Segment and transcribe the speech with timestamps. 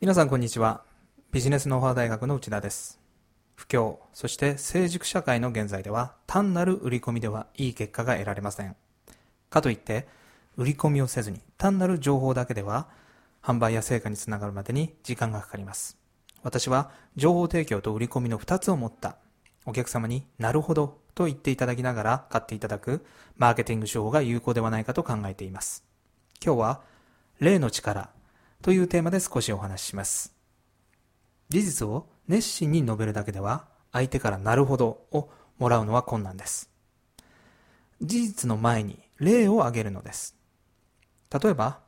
[0.00, 0.82] 皆さんこんにちは。
[1.30, 2.98] ビジネスノウハウ大学の内田です。
[3.54, 8.74] 不況、そして成熟社会の現在では単なる売り込みではいい結果が得られません。
[9.50, 10.08] かといって、
[10.56, 12.88] 売り込みをせずに単なる情報だけでは
[13.42, 15.98] 販売や成果につながるまでに時間がかかります。
[16.42, 19.16] 私は情報提供と売り込みの2つを持った
[19.66, 23.04] お客様になるほどと言っていただきながら買っていただく
[23.36, 25.84] マーケティング手法が有効ではないかと考えています。
[26.42, 26.80] 今日は
[27.38, 28.08] 例の力
[28.62, 30.34] というテーマで少しお話しします。
[31.48, 36.70] 事実を熱心に述べるだけでは相手からなるほどをもらうのは困難です。
[38.02, 40.36] 事実の前に例を挙げるのです。
[41.30, 41.80] 例えば、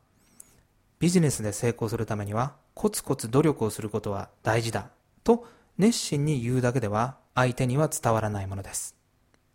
[0.98, 4.90] ビジネスで成功するためにはコツコツ努力をすることは大事だ
[5.24, 5.46] と
[5.78, 8.94] 熱心に言うだけでは相手には伝わらないものです。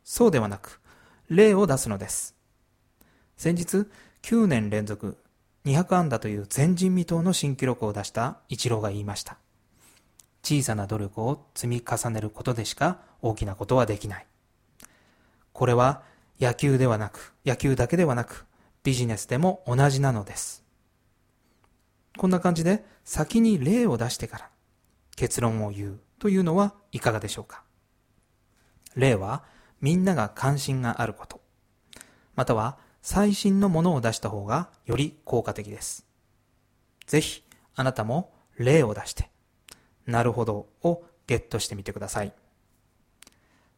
[0.04, 0.79] そうではなく、
[1.29, 2.35] 例を出すのです。
[3.37, 3.87] 先日、
[4.24, 5.18] 9年連続
[5.68, 9.37] 200安打という前人未到の新記録を出したイチローが言いました。
[10.41, 14.26] 小さな努力を積み重ねることでしか大きなことはできない。
[15.51, 16.04] これは
[16.40, 18.46] 野球ではなく、野球だけではなく、
[18.84, 20.63] ビジネスでも同じなのです。
[22.18, 24.49] こんな感じで先に例を出してから
[25.18, 27.63] 結論を言うというのはいかがでしょうか。
[28.96, 29.43] 例は
[29.81, 31.41] みんなが関心があること、
[32.35, 32.77] または
[33.10, 36.05] 最新のものを出した方がより効果的です。
[37.05, 37.41] ぜひ、
[37.74, 39.30] あなたも例を出して、
[40.05, 42.34] なるほどをゲットしてみてください。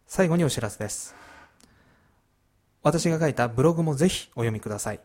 [0.08, 1.14] 最後にお知らせです。
[2.82, 5.00] 私が書いたブログもぜひお読みください。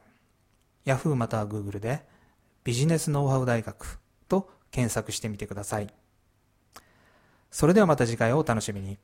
[0.87, 2.01] Yahoo または Google で
[2.65, 3.99] ビジネスノウハウ大学
[4.31, 5.93] と検索してみてください。
[7.51, 8.97] それではまた次回をお楽しみに。